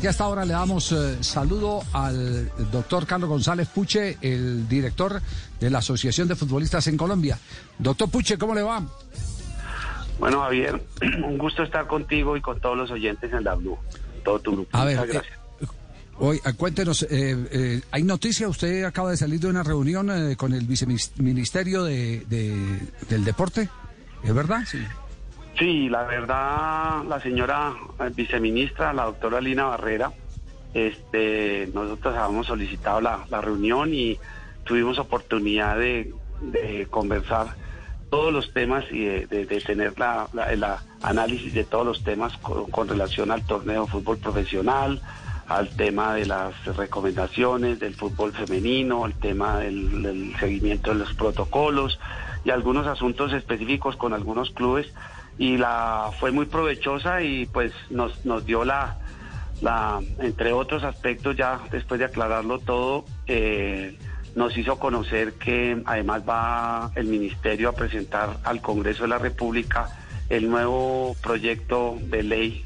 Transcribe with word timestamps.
Y 0.00 0.06
hasta 0.06 0.22
ahora 0.22 0.44
le 0.44 0.52
damos 0.52 0.92
eh, 0.92 1.16
saludo 1.24 1.82
al 1.92 2.48
doctor 2.70 3.04
Carlos 3.04 3.28
González 3.28 3.66
Puche, 3.66 4.16
el 4.20 4.68
director 4.68 5.20
de 5.58 5.70
la 5.70 5.78
Asociación 5.78 6.28
de 6.28 6.36
Futbolistas 6.36 6.86
en 6.86 6.96
Colombia. 6.96 7.36
Doctor 7.80 8.08
Puche, 8.08 8.38
¿cómo 8.38 8.54
le 8.54 8.62
va? 8.62 8.80
Bueno, 10.20 10.40
Javier, 10.42 10.80
un 11.24 11.36
gusto 11.36 11.64
estar 11.64 11.88
contigo 11.88 12.36
y 12.36 12.40
con 12.40 12.60
todos 12.60 12.76
los 12.76 12.92
oyentes 12.92 13.32
en 13.32 13.42
la 13.42 13.56
Blue, 13.56 13.76
todo 14.24 14.38
tu 14.38 14.52
grupo. 14.52 14.68
A 14.78 14.84
ver, 14.84 14.98
Muchas 15.00 15.14
gracias. 15.14 15.34
eh, 15.62 15.66
hoy, 16.18 16.40
eh, 16.44 16.52
cuéntenos, 16.52 17.02
eh, 17.02 17.08
eh, 17.50 17.80
¿hay 17.90 18.04
noticia? 18.04 18.48
Usted 18.48 18.84
acaba 18.84 19.10
de 19.10 19.16
salir 19.16 19.40
de 19.40 19.48
una 19.48 19.64
reunión 19.64 20.12
eh, 20.12 20.36
con 20.36 20.52
el 20.54 20.64
viceministerio 20.64 21.82
de, 21.82 22.24
de- 22.28 22.78
del 23.08 23.24
deporte, 23.24 23.68
¿es 24.22 24.32
verdad? 24.32 24.62
Sí. 24.64 24.78
Sí, 25.58 25.88
la 25.88 26.04
verdad, 26.04 27.02
la 27.08 27.20
señora 27.20 27.74
eh, 27.98 28.10
viceministra, 28.14 28.92
la 28.92 29.06
doctora 29.06 29.40
Lina 29.40 29.64
Barrera, 29.64 30.12
este, 30.72 31.68
nosotros 31.74 32.16
habíamos 32.16 32.46
solicitado 32.46 33.00
la, 33.00 33.26
la 33.28 33.40
reunión 33.40 33.92
y 33.92 34.18
tuvimos 34.64 34.98
oportunidad 34.98 35.76
de, 35.76 36.14
conversar 36.90 37.56
todos 38.10 38.32
los 38.32 38.52
temas 38.52 38.84
y 38.92 39.04
de, 39.04 39.46
tener 39.66 39.98
la, 39.98 40.28
el 40.48 40.64
análisis 41.02 41.52
de 41.52 41.64
todos 41.64 41.84
los 41.84 42.04
temas 42.04 42.36
con, 42.38 42.70
con 42.70 42.86
relación 42.86 43.32
al 43.32 43.44
torneo 43.44 43.86
de 43.86 43.90
fútbol 43.90 44.18
profesional, 44.18 45.02
al 45.48 45.68
tema 45.70 46.14
de 46.14 46.26
las 46.26 46.64
recomendaciones 46.76 47.80
del 47.80 47.94
fútbol 47.94 48.32
femenino, 48.32 49.04
al 49.04 49.14
tema 49.14 49.58
del 49.58 50.36
seguimiento 50.38 50.92
de 50.92 51.00
los 51.00 51.14
protocolos 51.14 51.98
y 52.44 52.50
algunos 52.50 52.86
asuntos 52.86 53.32
específicos 53.32 53.96
con 53.96 54.12
algunos 54.12 54.50
clubes 54.50 54.92
y 55.38 55.56
la 55.56 56.10
fue 56.18 56.32
muy 56.32 56.46
provechosa 56.46 57.22
y 57.22 57.46
pues 57.46 57.72
nos, 57.90 58.24
nos 58.24 58.44
dio 58.44 58.64
la, 58.64 58.98
la, 59.60 60.00
entre 60.18 60.52
otros 60.52 60.82
aspectos, 60.82 61.36
ya 61.36 61.60
después 61.70 62.00
de 62.00 62.06
aclararlo 62.06 62.58
todo, 62.58 63.04
eh, 63.26 63.96
nos 64.34 64.56
hizo 64.56 64.78
conocer 64.78 65.34
que 65.34 65.80
además 65.86 66.22
va 66.28 66.90
el 66.96 67.06
Ministerio 67.06 67.68
a 67.68 67.72
presentar 67.72 68.38
al 68.44 68.60
Congreso 68.60 69.02
de 69.02 69.08
la 69.08 69.18
República 69.18 69.88
el 70.28 70.50
nuevo 70.50 71.16
proyecto 71.22 71.96
de 72.00 72.22
ley 72.22 72.64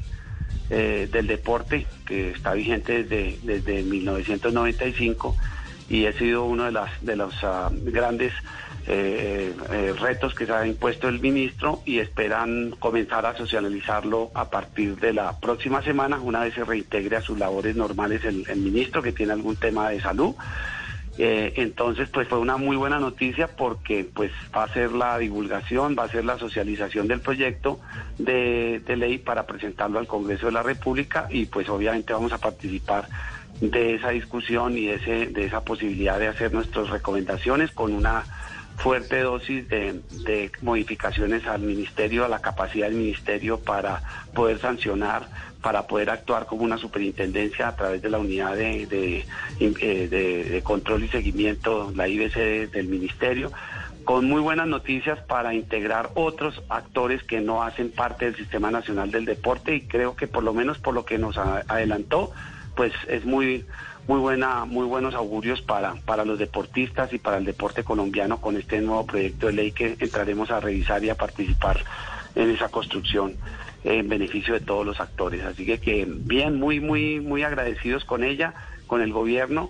eh, 0.69 1.07
del 1.11 1.27
deporte 1.27 1.85
que 2.05 2.31
está 2.31 2.53
vigente 2.53 3.03
desde, 3.03 3.39
desde 3.43 3.83
1995 3.83 5.35
y 5.89 6.05
ha 6.05 6.13
sido 6.13 6.45
uno 6.45 6.65
de, 6.65 6.71
las, 6.71 7.05
de 7.05 7.15
los 7.15 7.33
ah, 7.43 7.69
grandes 7.71 8.33
eh, 8.85 9.55
eh, 9.71 9.93
retos 9.97 10.35
que 10.35 10.45
se 10.45 10.51
ha 10.51 10.67
impuesto 10.67 11.07
el 11.07 11.21
ministro 11.21 11.81
y 11.85 11.99
esperan 11.99 12.71
comenzar 12.79 13.25
a 13.25 13.37
socializarlo 13.37 14.31
a 14.33 14.49
partir 14.49 14.97
de 14.97 15.13
la 15.13 15.39
próxima 15.39 15.81
semana, 15.81 16.19
una 16.19 16.41
vez 16.41 16.53
se 16.53 16.65
reintegre 16.65 17.15
a 17.15 17.21
sus 17.21 17.39
labores 17.39 17.77
normales 17.77 18.25
el, 18.25 18.45
ministro 18.57 19.01
que 19.01 19.13
tiene 19.13 19.31
algún 19.31 19.55
tema 19.55 19.89
de 19.89 20.01
salud. 20.01 20.35
Eh, 21.17 21.53
entonces, 21.57 22.09
pues 22.09 22.27
fue 22.27 22.39
una 22.39 22.57
muy 22.57 22.75
buena 22.75 22.99
noticia 22.99 23.47
porque 23.47 24.03
pues 24.03 24.31
va 24.53 24.63
a 24.63 24.73
ser 24.73 24.91
la 24.91 25.17
divulgación, 25.17 25.95
va 25.97 26.03
a 26.05 26.09
ser 26.09 26.25
la 26.25 26.37
socialización 26.37 27.07
del 27.07 27.21
proyecto 27.21 27.79
de, 28.17 28.81
ley 28.97 29.17
para 29.17 29.45
presentarlo 29.45 29.99
al 29.99 30.07
Congreso 30.07 30.47
de 30.47 30.53
la 30.53 30.63
República 30.63 31.27
y 31.29 31.45
pues 31.45 31.69
obviamente 31.69 32.11
vamos 32.11 32.33
a 32.33 32.39
participar 32.39 33.07
de 33.61 33.93
esa 33.93 34.09
discusión 34.09 34.77
y 34.77 34.89
ese, 34.89 35.27
de 35.27 35.45
esa 35.45 35.63
posibilidad 35.63 36.19
de 36.19 36.27
hacer 36.27 36.51
nuestras 36.51 36.89
recomendaciones 36.89 37.71
con 37.71 37.93
una 37.93 38.23
fuerte 38.83 39.21
dosis 39.21 39.65
de, 39.69 40.51
modificaciones 40.61 41.47
al 41.47 41.61
ministerio, 41.61 42.25
a 42.25 42.27
la 42.27 42.39
capacidad 42.39 42.87
del 42.87 42.97
ministerio 42.97 43.57
para 43.57 44.03
poder 44.33 44.59
sancionar, 44.59 45.29
para 45.61 45.87
poder 45.87 46.09
actuar 46.09 46.45
como 46.45 46.63
una 46.63 46.77
superintendencia 46.77 47.69
a 47.69 47.75
través 47.77 48.01
de 48.01 48.09
la 48.09 48.19
unidad 48.19 48.57
de, 48.57 48.85
de, 48.85 49.25
eh, 49.61 50.07
de- 50.51 50.61
control 50.63 51.05
y 51.05 51.07
seguimiento, 51.07 51.93
la 51.95 52.09
IBC 52.09 52.69
del 52.71 52.87
ministerio, 52.87 53.53
con 54.03 54.25
muy 54.25 54.41
buenas 54.41 54.67
noticias 54.67 55.17
para 55.19 55.53
integrar 55.53 56.09
otros 56.15 56.61
actores 56.67 57.23
que 57.23 57.39
no 57.39 57.63
hacen 57.63 57.89
parte 57.89 58.25
del 58.25 58.35
Sistema 58.35 58.69
Nacional 58.69 59.11
del 59.11 59.23
Deporte 59.23 59.75
y 59.75 59.81
creo 59.87 60.17
que 60.17 60.27
por 60.27 60.43
lo 60.43 60.53
menos 60.53 60.77
por 60.79 60.93
lo 60.93 61.05
que 61.05 61.17
nos 61.17 61.37
adelantó, 61.37 62.33
pues 62.75 62.93
es 63.07 63.25
muy 63.25 63.65
muy 64.07 64.19
buena 64.19 64.65
muy 64.65 64.85
buenos 64.85 65.15
augurios 65.15 65.61
para 65.61 65.95
para 66.05 66.25
los 66.25 66.39
deportistas 66.39 67.13
y 67.13 67.19
para 67.19 67.37
el 67.37 67.45
deporte 67.45 67.83
colombiano 67.83 68.41
con 68.41 68.57
este 68.57 68.81
nuevo 68.81 69.05
proyecto 69.05 69.47
de 69.47 69.53
ley 69.53 69.71
que 69.71 69.95
entraremos 69.99 70.51
a 70.51 70.59
revisar 70.59 71.03
y 71.03 71.09
a 71.09 71.15
participar 71.15 71.83
en 72.35 72.49
esa 72.49 72.69
construcción 72.69 73.35
en 73.83 74.07
beneficio 74.07 74.53
de 74.53 74.61
todos 74.61 74.85
los 74.85 74.99
actores. 74.99 75.43
Así 75.43 75.65
que 75.65 76.07
bien 76.07 76.59
muy 76.59 76.79
muy 76.79 77.19
muy 77.19 77.43
agradecidos 77.43 78.05
con 78.05 78.23
ella 78.23 78.53
con 78.87 79.01
el 79.01 79.13
gobierno 79.13 79.69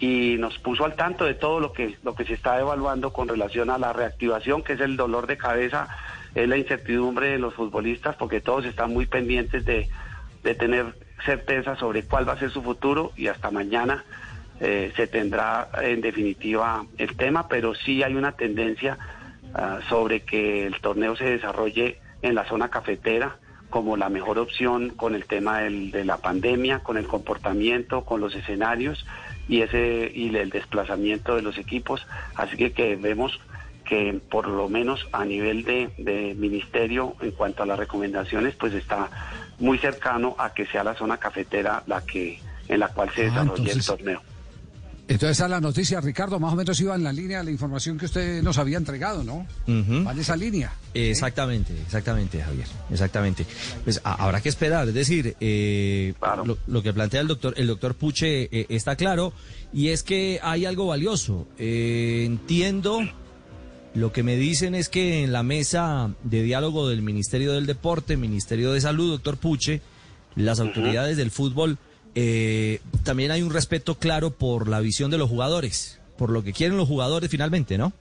y 0.00 0.36
nos 0.38 0.58
puso 0.58 0.84
al 0.84 0.96
tanto 0.96 1.24
de 1.24 1.34
todo 1.34 1.60
lo 1.60 1.72
que 1.72 1.96
lo 2.02 2.14
que 2.14 2.24
se 2.24 2.34
está 2.34 2.58
evaluando 2.58 3.12
con 3.12 3.28
relación 3.28 3.70
a 3.70 3.78
la 3.78 3.92
reactivación 3.92 4.62
que 4.62 4.74
es 4.74 4.80
el 4.80 4.96
dolor 4.96 5.26
de 5.26 5.36
cabeza 5.36 5.88
es 6.34 6.48
la 6.48 6.56
incertidumbre 6.56 7.28
de 7.28 7.38
los 7.38 7.54
futbolistas 7.54 8.16
porque 8.16 8.40
todos 8.40 8.64
están 8.64 8.92
muy 8.92 9.06
pendientes 9.06 9.64
de 9.64 9.88
de 10.44 10.54
tener 10.54 10.94
certeza 11.24 11.74
sobre 11.76 12.04
cuál 12.04 12.28
va 12.28 12.34
a 12.34 12.38
ser 12.38 12.50
su 12.50 12.62
futuro 12.62 13.12
y 13.16 13.26
hasta 13.28 13.50
mañana 13.50 14.04
eh, 14.60 14.92
se 14.94 15.06
tendrá 15.08 15.68
en 15.82 16.00
definitiva 16.00 16.84
el 16.98 17.16
tema, 17.16 17.48
pero 17.48 17.74
sí 17.74 18.02
hay 18.02 18.14
una 18.14 18.32
tendencia 18.32 18.98
ah, 19.54 19.80
sobre 19.88 20.20
que 20.20 20.66
el 20.66 20.80
torneo 20.80 21.16
se 21.16 21.24
desarrolle 21.24 21.98
en 22.22 22.34
la 22.34 22.44
zona 22.44 22.68
cafetera 22.68 23.36
como 23.70 23.96
la 23.96 24.08
mejor 24.08 24.38
opción 24.38 24.90
con 24.90 25.14
el 25.16 25.24
tema 25.24 25.58
del- 25.60 25.90
de 25.90 26.04
la 26.04 26.18
pandemia, 26.18 26.78
con 26.80 26.96
el 26.96 27.08
comportamiento, 27.08 28.04
con 28.04 28.20
los 28.20 28.34
escenarios 28.36 29.04
y 29.48 29.62
ese 29.62 30.10
y 30.14 30.34
el 30.36 30.50
desplazamiento 30.50 31.34
de 31.34 31.42
los 31.42 31.58
equipos, 31.58 32.06
así 32.36 32.56
que, 32.56 32.72
que 32.72 32.94
vemos 32.96 33.40
que 33.84 34.18
por 34.30 34.46
lo 34.46 34.68
menos 34.70 35.06
a 35.12 35.24
nivel 35.26 35.64
de, 35.64 35.90
de 35.98 36.34
ministerio 36.34 37.16
en 37.20 37.32
cuanto 37.32 37.62
a 37.62 37.66
las 37.66 37.78
recomendaciones 37.78 38.54
pues 38.54 38.72
está 38.72 39.10
muy 39.58 39.78
cercano 39.78 40.34
a 40.38 40.52
que 40.52 40.66
sea 40.66 40.82
la 40.84 40.94
zona 40.94 41.16
cafetera 41.18 41.82
la 41.86 42.00
que 42.02 42.40
en 42.68 42.80
la 42.80 42.88
cual 42.88 43.10
se 43.14 43.22
Ah, 43.22 43.24
desarrolle 43.24 43.50
entonces- 43.70 43.76
el 43.76 43.84
torneo. 43.96 44.22
Entonces 45.06 45.32
esa 45.36 45.44
es 45.44 45.50
la 45.50 45.60
noticia, 45.60 46.00
Ricardo, 46.00 46.40
más 46.40 46.54
o 46.54 46.56
menos 46.56 46.80
iba 46.80 46.94
en 46.94 47.04
la 47.04 47.12
línea 47.12 47.36
de 47.40 47.44
la 47.44 47.50
información 47.50 47.98
que 47.98 48.06
usted 48.06 48.42
nos 48.42 48.56
había 48.56 48.78
entregado, 48.78 49.22
¿no? 49.22 49.46
Va 49.68 50.12
en 50.12 50.18
esa 50.18 50.34
línea. 50.34 50.72
Exactamente, 50.94 51.74
exactamente, 51.78 52.40
Javier, 52.42 52.66
exactamente. 52.90 53.44
Pues 53.84 54.00
a- 54.02 54.14
habrá 54.24 54.40
que 54.40 54.48
esperar, 54.48 54.88
es 54.88 54.94
decir, 54.94 55.36
eh, 55.40 56.14
Claro. 56.18 56.46
lo, 56.46 56.58
lo 56.66 56.82
que 56.82 56.94
plantea 56.94 57.20
el 57.20 57.28
doctor, 57.28 57.52
el 57.58 57.66
doctor 57.66 57.94
Puche 57.96 58.44
eh, 58.50 58.64
está 58.70 58.96
claro 58.96 59.34
y 59.74 59.88
es 59.90 60.02
que 60.02 60.40
hay 60.42 60.64
algo 60.64 60.86
valioso. 60.86 61.48
Eh, 61.58 62.22
entiendo, 62.24 63.00
lo 63.94 64.12
que 64.12 64.22
me 64.22 64.36
dicen 64.36 64.74
es 64.74 64.88
que 64.88 65.22
en 65.22 65.32
la 65.32 65.42
mesa 65.42 66.10
de 66.24 66.42
diálogo 66.42 66.88
del 66.88 67.02
Ministerio 67.02 67.52
del 67.52 67.66
Deporte, 67.66 68.16
Ministerio 68.16 68.72
de 68.72 68.80
Salud, 68.80 69.12
doctor 69.12 69.36
Puche, 69.36 69.80
las 70.34 70.58
autoridades 70.58 71.16
del 71.16 71.30
fútbol, 71.30 71.78
eh, 72.16 72.80
también 73.04 73.30
hay 73.30 73.42
un 73.42 73.52
respeto 73.52 73.96
claro 73.96 74.30
por 74.30 74.68
la 74.68 74.80
visión 74.80 75.10
de 75.10 75.18
los 75.18 75.28
jugadores, 75.28 76.00
por 76.18 76.30
lo 76.30 76.42
que 76.42 76.52
quieren 76.52 76.76
los 76.76 76.88
jugadores 76.88 77.30
finalmente, 77.30 77.78
¿no? 77.78 77.92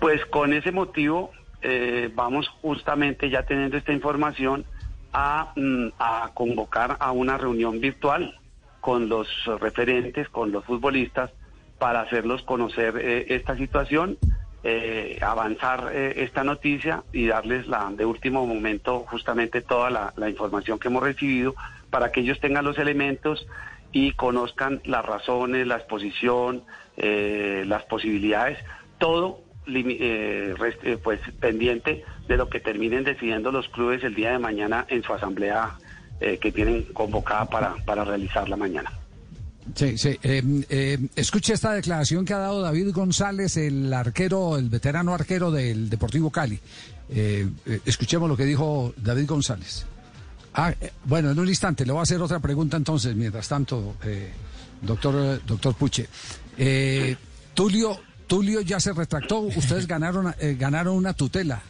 Pues 0.00 0.24
con 0.26 0.54
ese 0.54 0.72
motivo 0.72 1.30
eh, 1.60 2.10
vamos 2.14 2.48
justamente 2.62 3.28
ya 3.28 3.44
teniendo 3.44 3.76
esta 3.76 3.92
información 3.92 4.64
a, 5.12 5.52
mm, 5.56 5.88
a 5.98 6.30
convocar 6.32 6.96
a 7.00 7.12
una 7.12 7.36
reunión 7.36 7.80
virtual 7.80 8.38
con 8.80 9.08
los 9.08 9.28
referentes, 9.60 10.28
con 10.30 10.52
los 10.52 10.64
futbolistas, 10.64 11.30
para 11.78 12.02
hacerlos 12.02 12.42
conocer 12.42 12.96
eh, 12.98 13.26
esta 13.34 13.56
situación, 13.56 14.18
eh, 14.66 15.18
avanzar 15.20 15.90
eh, 15.92 16.22
esta 16.24 16.42
noticia 16.42 17.02
y 17.12 17.26
darles 17.26 17.66
la 17.66 17.92
de 17.94 18.06
último 18.06 18.46
momento 18.46 19.04
justamente 19.10 19.60
toda 19.60 19.90
la, 19.90 20.14
la 20.16 20.30
información 20.30 20.78
que 20.78 20.88
hemos 20.88 21.02
recibido 21.02 21.54
para 21.90 22.10
que 22.10 22.20
ellos 22.20 22.40
tengan 22.40 22.64
los 22.64 22.78
elementos 22.78 23.46
y 23.92 24.12
conozcan 24.12 24.80
las 24.86 25.04
razones, 25.04 25.66
la 25.66 25.76
exposición, 25.76 26.62
eh, 26.96 27.64
las 27.66 27.84
posibilidades, 27.84 28.58
todo 28.96 29.40
pues 31.02 31.20
pendiente 31.40 32.02
de 32.26 32.36
lo 32.38 32.48
que 32.48 32.60
terminen 32.60 33.04
decidiendo 33.04 33.52
los 33.52 33.68
clubes 33.68 34.02
el 34.02 34.14
día 34.14 34.32
de 34.32 34.38
mañana 34.38 34.86
en 34.88 35.02
su 35.02 35.12
asamblea 35.12 35.78
que 36.20 36.52
tienen 36.52 36.84
convocada 36.92 37.46
para, 37.46 37.74
para 37.84 38.04
realizarla 38.04 38.56
mañana. 38.56 38.90
Sí, 39.74 39.96
sí. 39.96 40.18
Eh, 40.22 41.08
escuche 41.16 41.54
esta 41.54 41.72
declaración 41.72 42.24
que 42.24 42.34
ha 42.34 42.38
dado 42.38 42.60
David 42.60 42.92
González, 42.92 43.56
el 43.56 43.92
arquero, 43.92 44.58
el 44.58 44.68
veterano 44.68 45.14
arquero 45.14 45.50
del 45.50 45.88
Deportivo 45.88 46.30
Cali. 46.30 46.60
Eh, 47.08 47.48
eh, 47.66 47.80
escuchemos 47.84 48.28
lo 48.28 48.36
que 48.36 48.44
dijo 48.44 48.94
David 48.96 49.26
González. 49.26 49.84
Ah, 50.54 50.72
eh, 50.80 50.92
bueno, 51.04 51.30
en 51.30 51.38
un 51.38 51.48
instante 51.48 51.84
le 51.84 51.92
voy 51.92 52.00
a 52.00 52.02
hacer 52.02 52.20
otra 52.20 52.40
pregunta 52.40 52.76
entonces, 52.76 53.14
mientras 53.14 53.48
tanto, 53.48 53.96
doctor, 54.80 55.44
doctor 55.44 55.74
Puche. 55.74 56.08
Tulio, 57.54 58.00
Tulio 58.26 58.60
ya 58.60 58.80
se 58.80 58.92
retractó, 58.92 59.40
ustedes 59.40 59.86
ganaron, 59.86 60.34
ganaron 60.58 60.96
una 60.96 61.12
tutela. 61.12 61.62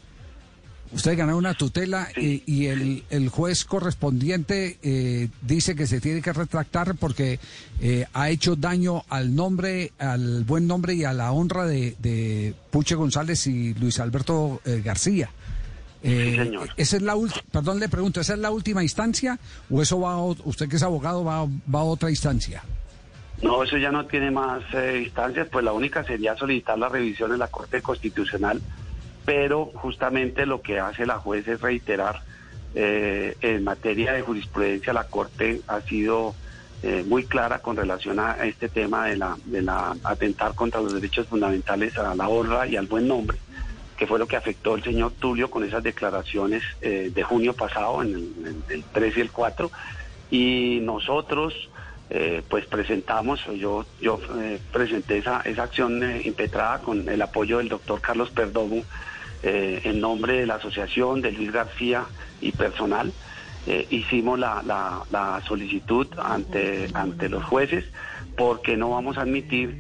Ustedes 0.93 1.17
ganaron 1.19 1.39
una 1.39 1.55
tutela 1.55 2.09
Sí. 2.15 2.43
y, 2.47 2.53
y 2.55 2.67
el, 2.67 3.05
el 3.11 3.29
juez 3.29 3.65
correspondiente 3.65 4.79
eh, 4.83 5.29
dice 5.43 5.75
que 5.75 5.87
se 5.89 6.01
tiene 6.01 6.23
que 6.23 6.33
retractar 6.33 6.95
porque 6.95 7.41
eh, 7.81 8.07
ha 8.13 8.31
hecho 8.31 8.55
daño 8.55 9.03
al 9.09 9.35
nombre, 9.35 9.93
al 9.99 10.45
buen 10.45 10.67
nombre 10.69 10.95
y 10.95 11.03
a 11.05 11.13
la 11.13 11.33
honra 11.33 11.67
de, 11.67 11.97
de 11.99 12.55
Puche 12.71 12.95
González 12.95 13.47
y 13.49 13.75
Luis 13.75 13.99
Alberto 13.99 14.61
eh, 14.65 14.83
García. 14.85 15.31
Eh, 16.03 16.37
señor. 16.37 16.69
Esa 16.77 16.97
es 16.97 17.03
la 17.03 17.17
perdón, 17.51 17.81
le 17.81 17.89
pregunto, 17.89 18.21
¿esa 18.21 18.35
es 18.35 18.39
la 18.39 18.51
última 18.51 18.83
instancia 18.83 19.39
o 19.71 19.81
eso 19.83 19.99
va 20.01 20.13
a, 20.13 20.23
usted 20.23 20.69
que 20.69 20.77
es 20.77 20.83
abogado 20.83 21.25
va, 21.25 21.45
va 21.45 21.81
a 21.81 21.85
otra 21.85 22.11
instancia? 22.11 22.63
No, 23.43 23.65
eso 23.65 23.79
ya 23.79 23.91
no 23.91 24.07
tiene 24.07 24.31
más 24.31 24.63
instancias, 25.03 25.49
pues 25.51 25.65
la 25.65 25.73
única 25.73 26.05
sería 26.05 26.37
solicitar 26.37 26.79
la 26.79 26.89
revisión 26.89 27.33
en 27.33 27.39
la 27.41 27.49
Corte 27.49 27.83
Constitucional, 27.83 28.61
pero 29.25 29.71
justamente 29.75 30.47
lo 30.47 30.61
que 30.61 30.81
hace 30.81 31.07
la 31.07 31.19
juez 31.19 31.47
es 31.49 31.61
reiterar 31.61 32.23
eh, 32.77 33.37
en 33.41 33.63
materia 33.63 34.13
de 34.13 34.23
jurisprudencia 34.23 34.93
la 34.93 35.05
Corte 35.05 35.61
ha 35.69 35.81
sido 35.83 36.35
eh, 36.83 37.05
muy 37.07 37.25
clara 37.25 37.61
con 37.61 37.77
relación 37.77 38.19
a 38.19 38.45
este 38.45 38.69
tema 38.69 39.07
de 39.07 39.17
la, 39.17 39.37
de 39.45 39.63
la 39.63 39.97
atentar 40.03 40.55
contra 40.55 40.81
los 40.81 40.93
derechos 40.93 41.29
fundamentales 41.29 41.97
a 41.97 42.15
la 42.17 42.29
honra 42.29 42.67
y 42.67 42.77
al 42.77 42.87
buen 42.87 43.07
nombre, 43.07 43.39
que 43.97 44.09
fue 44.09 44.19
lo 44.19 44.27
que 44.27 44.37
afectó 44.37 44.75
el 44.75 44.83
señor 44.83 45.13
Tulio 45.13 45.51
con 45.51 45.63
esas 45.63 45.85
declaraciones 45.85 46.65
eh, 46.83 47.13
de 47.15 47.23
junio 47.23 47.55
pasado, 47.55 48.03
en 48.03 48.09
el, 48.09 48.33
en 48.45 48.65
el 48.69 48.85
3 48.93 49.17
y 49.17 49.21
el 49.21 49.31
4, 49.31 49.71
y 50.31 50.79
nosotros 50.83 51.71
pues 52.49 52.65
presentamos, 52.67 53.45
yo, 53.57 53.85
yo 54.01 54.21
presenté 54.71 55.19
esa, 55.19 55.41
esa 55.41 55.65
acción 55.65 56.01
impetrada 56.23 56.79
con 56.79 57.09
el 57.09 57.21
apoyo 57.21 57.59
del 57.59 57.69
doctor 57.69 58.01
Carlos 58.01 58.31
Perdomo 58.31 58.85
eh, 59.45 59.81
en 59.85 60.01
nombre 60.01 60.39
de 60.41 60.47
la 60.47 60.55
asociación 60.55 61.21
de 61.21 61.33
Luis 61.33 61.53
García 61.53 62.07
y 62.41 62.53
personal. 62.53 63.13
eh, 63.67 63.87
hicimos 63.91 64.39
la, 64.39 64.63
la- 64.67 65.41
solicitud 65.49 66.07
ante, 66.23 66.91
ante 66.93 67.29
los 67.31 67.43
jueces 67.45 67.85
porque 68.37 68.77
no 68.77 68.91
vamos 68.91 69.17
a 69.17 69.23
admitir 69.23 69.79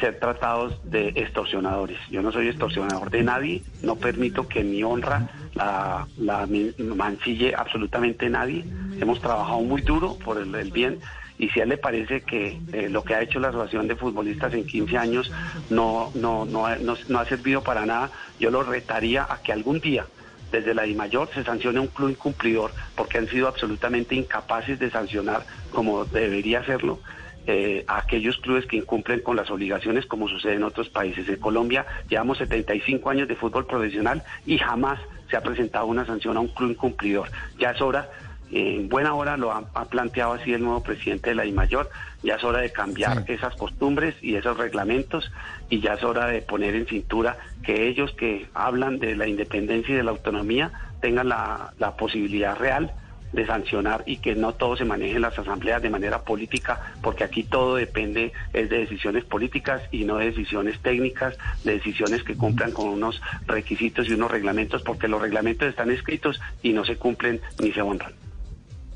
ser 0.00 0.18
tratados 0.18 0.78
de 0.84 1.08
extorsionadores. 1.16 1.98
Yo 2.10 2.22
no 2.22 2.32
soy 2.32 2.48
extorsionador 2.48 3.10
de 3.10 3.22
nadie, 3.22 3.62
no 3.82 3.96
permito 3.96 4.46
que 4.48 4.62
mi 4.64 4.82
honra 4.82 5.26
la, 5.54 6.06
la 6.16 6.46
mancille 6.78 7.54
absolutamente 7.56 8.28
nadie. 8.30 8.64
Hemos 9.00 9.20
trabajado 9.20 9.60
muy 9.60 9.82
duro 9.82 10.18
por 10.24 10.38
el 10.38 10.70
bien 10.70 10.98
y 11.38 11.48
si 11.50 11.60
a 11.60 11.64
él 11.64 11.68
le 11.70 11.78
parece 11.78 12.22
que 12.22 12.60
eh, 12.72 12.88
lo 12.88 13.04
que 13.04 13.14
ha 13.14 13.22
hecho 13.22 13.38
la 13.40 13.48
Asociación 13.48 13.86
de 13.88 13.96
Futbolistas 13.96 14.52
en 14.54 14.64
15 14.64 14.96
años 14.96 15.30
no, 15.68 16.10
no, 16.14 16.44
no, 16.44 16.66
no- 16.76 17.18
ha 17.18 17.26
servido 17.26 17.62
para 17.62 17.84
nada, 17.86 18.10
yo 18.38 18.50
lo 18.50 18.62
retaría 18.62 19.26
a 19.28 19.38
que 19.42 19.52
algún 19.52 19.80
día 19.80 20.06
desde 20.50 20.74
la 20.74 20.84
DIMAYOR 20.84 21.30
se 21.34 21.44
sancione 21.44 21.80
un 21.80 21.88
club 21.88 22.10
incumplidor 22.10 22.74
porque 22.94 23.18
han 23.18 23.28
sido 23.28 23.48
absolutamente 23.48 24.14
incapaces 24.14 24.78
de 24.78 24.90
sancionar 24.90 25.46
como 25.70 26.04
debería 26.04 26.60
hacerlo 26.60 27.02
eh, 27.48 27.84
a 27.88 27.98
aquellos 27.98 28.36
clubes 28.38 28.66
que 28.66 28.76
incumplen 28.76 29.20
con 29.20 29.36
las 29.36 29.50
obligaciones 29.50 30.06
como 30.06 30.28
sucede 30.28 30.54
en 30.54 30.64
otros 30.64 30.88
países. 30.88 31.28
En 31.28 31.36
Colombia 31.36 31.86
llevamos 32.08 32.38
75 32.38 33.10
años 33.10 33.28
de 33.28 33.36
fútbol 33.36 33.66
profesional 33.66 34.22
y 34.44 34.58
jamás 34.58 34.98
se 35.30 35.36
ha 35.36 35.42
presentado 35.42 35.86
una 35.86 36.06
sanción 36.06 36.36
a 36.36 36.40
un 36.40 36.48
club 36.48 36.70
incumplidor. 36.70 37.30
Ya 37.58 37.70
es 37.70 37.80
hora, 37.80 38.08
en 38.50 38.88
buena 38.88 39.14
hora 39.14 39.36
lo 39.36 39.52
ha, 39.52 39.64
ha 39.74 39.84
planteado 39.86 40.34
así 40.34 40.52
el 40.52 40.62
nuevo 40.62 40.82
presidente 40.82 41.30
de 41.30 41.36
la 41.36 41.42
DIMAYOR, 41.42 41.90
ya 42.22 42.36
es 42.36 42.44
hora 42.44 42.60
de 42.60 42.70
cambiar 42.72 43.24
Sí. 43.26 43.32
esas 43.32 43.54
costumbres 43.56 44.14
y 44.22 44.36
esos 44.36 44.56
reglamentos 44.56 45.30
y 45.68 45.80
ya 45.80 45.94
es 45.94 46.02
hora 46.04 46.26
de 46.26 46.42
poner 46.42 46.74
en 46.74 46.86
cintura 46.86 47.36
que 47.62 47.88
ellos 47.88 48.12
que 48.12 48.46
hablan 48.54 48.98
de 48.98 49.16
la 49.16 49.26
independencia 49.26 49.92
y 49.94 49.96
de 49.96 50.02
la 50.04 50.12
autonomía 50.12 50.70
tengan 51.00 51.28
la, 51.28 51.72
la 51.78 51.96
posibilidad 51.96 52.56
real 52.56 52.92
de 53.32 53.44
sancionar 53.44 54.02
y 54.06 54.18
que 54.18 54.34
no 54.36 54.54
todo 54.54 54.76
se 54.76 54.84
maneje 54.84 55.16
en 55.16 55.22
las 55.22 55.38
asambleas 55.38 55.82
de 55.82 55.90
manera 55.90 56.22
política, 56.22 56.94
porque 57.02 57.24
aquí 57.24 57.42
todo 57.42 57.74
depende 57.74 58.32
es 58.52 58.70
de 58.70 58.78
decisiones 58.78 59.24
políticas 59.24 59.82
y 59.90 60.04
no 60.04 60.16
de 60.16 60.26
decisiones 60.26 60.78
técnicas, 60.80 61.36
de 61.64 61.72
decisiones 61.72 62.22
que 62.22 62.36
cumplan 62.36 62.70
con 62.70 62.88
unos 62.88 63.20
requisitos 63.46 64.08
y 64.08 64.12
unos 64.14 64.30
reglamentos, 64.30 64.82
porque 64.82 65.08
los 65.08 65.20
reglamentos 65.20 65.68
están 65.68 65.90
escritos 65.90 66.40
y 66.62 66.72
no 66.72 66.84
se 66.84 66.96
cumplen 66.96 67.40
ni 67.60 67.72
se 67.72 67.82
honran. 67.82 68.12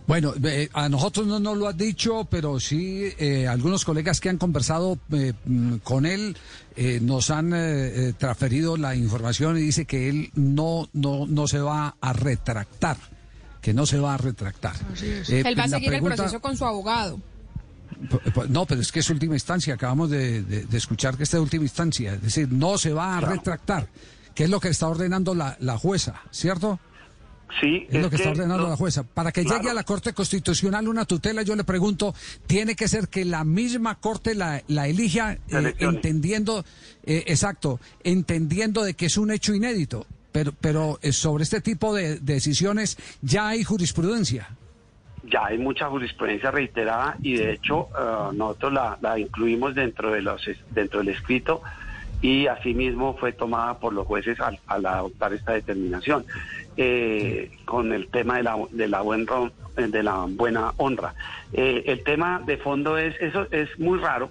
Bueno, 0.06 0.34
eh, 0.42 0.68
a 0.72 0.88
nosotros 0.88 1.26
no 1.26 1.38
nos 1.38 1.56
lo 1.56 1.68
ha 1.68 1.72
dicho, 1.72 2.26
pero 2.28 2.58
sí 2.58 3.04
eh, 3.18 3.46
algunos 3.46 3.84
colegas 3.84 4.20
que 4.20 4.28
han 4.28 4.38
conversado 4.38 4.98
eh, 5.12 5.34
mm, 5.44 5.76
con 5.84 6.04
él 6.04 6.36
eh, 6.74 6.98
nos 7.00 7.30
han 7.30 7.52
eh, 7.54 7.58
eh, 8.08 8.12
transferido 8.18 8.76
la 8.76 8.96
información 8.96 9.56
y 9.56 9.60
dice 9.60 9.84
que 9.84 10.08
él 10.08 10.30
no, 10.34 10.88
no, 10.94 11.26
no 11.28 11.46
se 11.46 11.60
va 11.60 11.94
a 12.00 12.12
retractar, 12.12 12.96
que 13.60 13.72
no 13.72 13.86
se 13.86 13.98
va 14.00 14.14
a 14.14 14.16
retractar. 14.16 14.74
Eh, 15.00 15.42
Él 15.46 15.58
va 15.58 15.64
a 15.64 15.68
seguir 15.78 15.88
el 15.94 16.00
proceso 16.16 16.40
con 16.40 16.56
su 16.56 16.64
abogado. 16.64 17.20
No, 18.48 18.66
pero 18.66 18.80
es 18.80 18.90
que 18.90 19.00
es 19.00 19.10
última 19.10 19.34
instancia. 19.34 19.74
Acabamos 19.74 20.10
de, 20.10 20.42
de- 20.42 20.64
de 20.64 20.78
escuchar 20.78 21.16
que 21.16 21.22
esta 21.24 21.36
es 21.36 21.42
última 21.42 21.64
instancia. 21.64 22.14
Es 22.14 22.22
decir, 22.22 22.50
no 22.50 22.78
se 22.78 22.92
va 22.92 23.18
a 23.18 23.20
retractar, 23.20 23.88
que 24.34 24.44
es 24.44 24.50
lo 24.50 24.58
que 24.58 24.68
está 24.70 24.88
ordenando 24.88 25.34
la, 25.34 25.56
la 25.60 25.76
jueza, 25.78 26.20
¿cierto? 26.30 26.80
Sí, 27.60 27.86
Es, 27.90 28.00
lo 28.02 28.10
que, 28.10 28.16
está 28.16 28.30
ordenando 28.30 28.68
la 28.68 28.76
jueza. 28.76 29.02
Para 29.02 29.32
que 29.32 29.42
Claro. 29.42 29.58
llegue 29.58 29.70
a 29.70 29.74
la 29.74 29.82
Corte 29.84 30.12
Constitucional 30.12 30.86
una 30.88 31.04
tutela, 31.04 31.42
yo 31.42 31.56
le 31.56 31.64
pregunto, 31.64 32.14
¿tiene 32.46 32.76
que 32.76 32.86
ser 32.86 33.08
que 33.08 33.24
la 33.24 33.44
misma 33.44 33.96
Corte 33.96 34.34
la, 34.34 34.62
la 34.68 34.86
elija 34.86 35.32
eh, 35.48 35.74
entendiendo, 35.78 36.64
eh, 37.04 37.24
exacto, 37.26 37.80
entendiendo 38.04 38.84
de 38.84 38.94
que 38.94 39.06
es 39.06 39.16
un 39.16 39.30
hecho 39.30 39.54
inédito? 39.54 40.06
Pero, 40.32 40.52
pero 40.60 40.98
eh, 41.02 41.12
sobre 41.12 41.42
este 41.42 41.60
tipo 41.60 41.92
de, 41.94 42.20
de 42.20 42.34
decisiones 42.34 42.96
ya 43.20 43.48
hay 43.48 43.64
jurisprudencia. 43.64 44.48
ya 45.24 45.46
hay 45.46 45.58
mucha 45.58 45.88
jurisprudencia 45.88 46.50
reiterada 46.50 47.16
y 47.22 47.34
de 47.36 47.52
hecho 47.54 47.88
nosotros 48.34 48.72
la, 48.72 48.96
la 49.02 49.18
incluimos 49.18 49.74
dentro 49.74 50.12
de 50.12 50.22
los 50.22 50.40
dentro 50.70 51.00
del 51.00 51.08
escrito 51.08 51.62
y 52.22 52.46
asimismo 52.46 53.16
fue 53.18 53.32
tomada 53.32 53.78
por 53.78 53.92
los 53.92 54.06
jueces 54.06 54.38
al, 54.40 54.58
al 54.66 54.86
adoptar 54.86 55.32
esta 55.32 55.52
determinación 55.52 56.24
eh, 56.82 57.50
con 57.66 57.92
el 57.92 58.08
tema 58.08 58.38
de 58.38 58.42
la 58.42 58.56
de 58.70 58.88
la 58.88 59.02
buen 59.02 59.26
ron- 59.26 59.52
de 59.76 60.02
la 60.02 60.24
buena 60.28 60.72
honra. 60.78 61.14
Eh, 61.52 61.82
el 61.86 62.02
tema 62.04 62.40
de 62.46 62.56
fondo 62.56 62.96
es 62.96 63.14
eso 63.20 63.46
es 63.50 63.68
muy 63.78 63.98
raro 63.98 64.30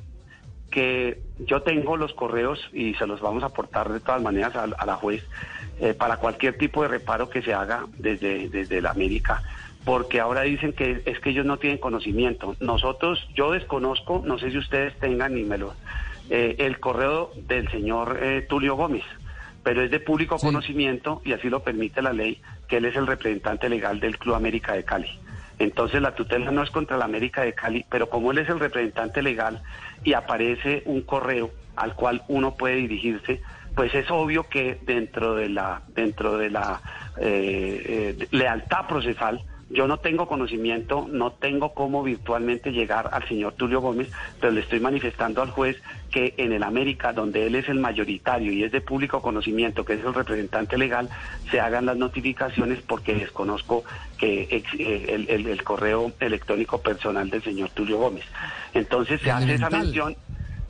que 0.72 1.22
yo 1.40 1.62
tengo 1.62 1.96
los 1.96 2.14
correos 2.14 2.60
y 2.74 2.94
se 2.96 3.06
los 3.08 3.22
vamos 3.22 3.44
a 3.44 3.48
aportar 3.48 3.90
de 3.92 4.00
todas 4.00 4.22
maneras 4.22 4.56
a, 4.56 4.64
a 4.64 4.86
la 4.86 4.96
juez 4.96 5.24
eh, 5.80 5.94
para 5.94 6.18
cualquier 6.18 6.58
tipo 6.58 6.82
de 6.82 6.88
reparo 6.90 7.30
que 7.30 7.42
se 7.44 7.54
haga 7.54 7.86
desde, 7.98 8.50
desde 8.50 8.82
la 8.82 8.92
América, 8.92 9.42
porque 9.86 10.20
ahora 10.20 10.42
dicen 10.42 10.74
que 10.74 11.02
es 11.06 11.20
que 11.20 11.30
ellos 11.32 11.46
no 11.46 11.58
tienen 11.58 11.78
conocimiento. 11.80 12.56
Nosotros, 12.60 13.28
yo 13.36 13.52
desconozco, 13.52 14.22
no 14.26 14.38
sé 14.40 14.52
si 14.52 14.58
ustedes 14.58 14.98
tengan 15.00 15.34
ni 15.36 15.44
me 15.44 15.58
lo, 15.58 15.74
eh, 16.30 16.56
el 16.60 16.80
correo 16.80 17.32
del 17.48 17.68
señor 17.70 18.20
eh, 18.22 18.46
Tulio 18.48 18.76
Gómez, 18.76 19.04
pero 19.64 19.84
es 19.84 19.92
de 19.92 20.00
público 20.00 20.38
Sí. 20.38 20.48
conocimiento 20.48 21.22
y 21.26 21.34
así 21.34 21.50
lo 21.50 21.64
permite 21.64 22.02
la 22.02 22.14
ley, 22.14 22.42
que 22.68 22.78
él 22.78 22.86
es 22.86 22.96
el 22.96 23.08
representante 23.08 23.70
legal 23.70 24.00
del 24.00 24.18
Club 24.18 24.36
América 24.36 24.74
de 24.74 24.84
Cali. 24.84 25.10
Entonces 25.60 26.02
la 26.02 26.16
tutela 26.16 26.52
no 26.52 26.64
es 26.64 26.70
contra 26.70 26.98
la 26.98 27.06
América 27.06 27.42
de 27.42 27.54
Cali, 27.54 27.86
pero 27.90 28.10
como 28.10 28.32
él 28.32 28.38
es 28.38 28.50
el 28.50 28.60
representante 28.60 29.22
legal 29.22 29.62
y 30.04 30.14
aparece 30.14 30.84
un 30.86 31.02
correo 31.02 31.52
al 31.76 31.96
cual 31.96 32.24
uno 32.30 32.56
puede 32.56 32.76
dirigirse, 32.76 33.42
pues 33.76 33.94
es 33.94 34.10
obvio 34.10 34.44
que 34.50 34.80
dentro 34.84 35.36
de 35.36 35.50
la 35.50 35.82
dentro 35.90 36.38
de 36.38 36.50
la 36.50 36.82
eh, 37.22 38.16
eh, 38.20 38.28
lealtad 38.32 38.88
procesal 38.88 39.42
yo 39.70 39.88
no 39.88 39.98
tengo 39.98 40.28
conocimiento, 40.28 41.08
no 41.10 41.32
tengo 41.34 41.74
cómo 41.76 42.02
virtualmente 42.04 42.72
llegar 42.72 43.10
al 43.14 43.28
señor 43.28 43.54
Tulio 43.54 43.82
Gómez, 43.82 44.10
pero 44.40 44.52
le 44.52 44.62
estoy 44.62 44.80
manifestando 44.80 45.42
al 45.44 45.52
juez 45.52 45.78
que 46.10 46.34
en 46.38 46.54
el 46.54 46.64
América, 46.64 47.14
donde 47.14 47.46
él 47.46 47.54
es 47.54 47.70
el 47.70 47.80
mayoritario 47.80 48.52
y 48.52 48.64
es 48.64 48.72
de 48.72 48.82
público 48.82 49.22
conocimiento, 49.22 49.86
que 49.86 49.94
es 49.94 50.04
el 50.04 50.14
representante 50.14 50.76
legal, 50.78 51.10
se 51.52 51.60
hagan 51.60 51.86
las 51.86 51.98
notificaciones 51.98 52.82
porque 52.82 53.14
desconozco 53.14 53.84
que 54.18 54.48
ex- 54.50 54.74
eh, 54.80 55.06
el, 55.10 55.30
el- 55.30 55.48
el 55.48 55.64
correo 55.64 56.12
electrónico 56.20 56.82
personal 56.82 57.30
del 57.30 57.44
señor 57.44 57.70
Tulio 57.70 57.98
Gómez. 58.00 58.26
Entonces 58.74 59.22
se 59.22 59.30
hace 59.32 59.54
esa 59.56 59.70
mención, 59.84 60.18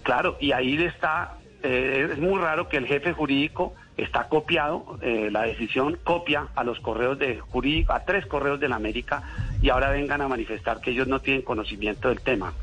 claro, 0.04 0.36
y 0.42 0.52
ahí 0.52 0.76
está, 0.84 1.36
eh, 1.64 2.10
es 2.12 2.20
muy 2.20 2.38
raro 2.40 2.68
que 2.68 2.78
el 2.78 2.86
jefe 2.86 3.14
jurídico 3.14 3.76
está 4.04 4.28
copiado, 4.28 4.98
eh, 5.02 5.30
la 5.32 5.44
decisión 5.44 5.98
copia 6.04 6.48
a 6.56 6.64
los 6.64 6.80
correos 6.80 7.18
de 7.20 7.40
jurídico, 7.40 7.94
a 7.94 8.06
tres 8.06 8.26
correos 8.26 8.60
de 8.60 8.70
la 8.70 8.76
América 8.78 9.24
y 9.62 9.70
ahora 9.70 9.90
vengan 9.92 10.22
a 10.22 10.28
manifestar 10.28 10.82
que 10.82 10.92
ellos 10.92 11.08
no 11.08 11.20
tienen 11.20 11.42
conocimiento 11.44 12.10
del 12.10 12.22
tema. 12.22 12.54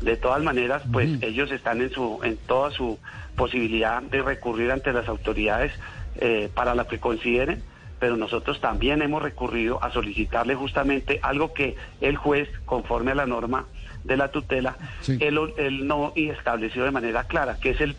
De 0.00 0.16
todas 0.16 0.42
maneras, 0.42 0.82
pues 0.92 1.22
ellos 1.22 1.50
están 1.50 1.80
en 1.80 1.90
su 1.90 2.20
en 2.22 2.36
toda 2.36 2.70
su 2.70 2.98
posibilidad 3.34 4.02
de 4.02 4.20
recurrir 4.22 4.70
ante 4.70 4.92
las 4.92 5.08
autoridades 5.08 5.72
eh, 6.16 6.50
para 6.54 6.74
lo 6.74 6.86
que 6.86 6.98
consideren, 6.98 7.62
pero 7.98 8.16
nosotros 8.16 8.60
también 8.60 9.00
hemos 9.02 9.22
recurrido 9.22 9.82
a 9.82 9.90
solicitarle 9.90 10.54
justamente 10.54 11.18
algo 11.22 11.54
que 11.54 11.76
el 12.02 12.16
juez, 12.16 12.48
conforme 12.66 13.12
a 13.12 13.14
la 13.14 13.26
norma 13.26 13.64
de 14.04 14.16
la 14.18 14.28
tutela, 14.30 14.76
Sí. 15.00 15.16
él, 15.20 15.38
él 15.56 15.86
no 15.86 16.12
estableció 16.14 16.84
de 16.84 16.90
manera 16.90 17.24
clara, 17.24 17.56
que 17.58 17.70
es 17.70 17.80
el 17.80 17.96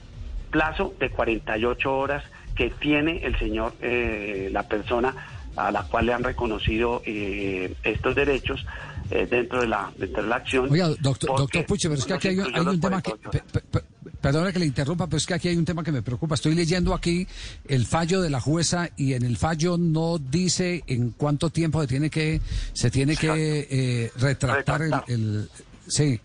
plazo 0.51 0.93
de 0.99 1.09
48 1.09 1.97
horas 1.97 2.23
que 2.57 2.71
tiene 2.71 3.23
el 3.25 3.37
señor, 3.37 3.73
eh, 3.81 4.49
la 4.51 4.63
persona 4.67 5.13
a 5.55 5.71
la 5.71 5.83
cual 5.83 6.05
le 6.07 6.13
han 6.13 6.23
reconocido 6.23 7.01
eh, 7.05 7.73
estos 7.83 8.13
derechos 8.15 8.63
eh, 9.09 9.27
dentro 9.29 9.61
de 9.61 9.67
la 9.67 9.91
dentro 9.97 10.21
de 10.21 10.29
la 10.29 10.35
acción. 10.35 10.69
Oiga, 10.71 10.89
doctor, 10.99 11.37
doctor 11.37 11.65
Puche, 11.65 11.87
pero 11.89 11.99
es 11.99 12.05
que 12.05 12.13
aquí 12.13 12.27
hay, 12.29 12.39
hay 12.39 12.61
un 12.65 12.79
tema 12.79 13.01
que... 13.01 13.11
48 13.11 13.31
pe- 13.31 13.43
pe- 13.61 13.79
pe- 13.79 13.85
Perdona 14.21 14.51
que 14.51 14.57
le 14.59 14.65
interrumpa, 14.65 15.05
pero 15.05 15.17
es 15.17 15.25
que 15.27 15.35
aquí 15.35 15.47
hay 15.47 15.55
un 15.57 15.63
tema 15.65 15.83
que 15.83 15.91
me 15.91 16.01
preocupa. 16.01 16.33
Estoy 16.35 16.55
leyendo 16.55 16.93
aquí 16.95 17.27
el 17.67 17.85
fallo 17.85 18.19
de 18.21 18.31
la 18.31 18.39
jueza 18.41 18.89
y 18.97 19.13
en 19.13 19.23
el 19.23 19.37
fallo 19.37 19.77
no 19.77 20.17
dice 20.17 20.83
en 20.87 21.11
cuánto 21.11 21.51
tiempo 21.51 21.79
se 21.81 21.87
tiene 21.87 22.09
que 22.09 22.41
se 22.73 22.89
tiene 22.89 23.15
que 23.15 23.67
eh, 23.69 24.11
retractar 24.17 24.81
el, 24.81 24.91
Retractar. 24.91 25.11
el- 25.13 25.49
sí. 25.87 26.19